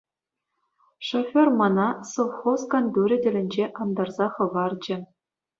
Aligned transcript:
Шофер 1.07 1.47
мана 1.59 1.87
совхоз 2.11 2.61
кантурӗ 2.71 3.17
тӗлӗнче 3.23 3.65
антарса 3.81 4.27
хӑварчӗ. 4.33 4.97